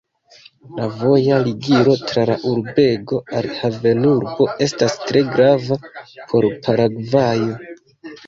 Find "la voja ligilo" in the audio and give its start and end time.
0.77-1.91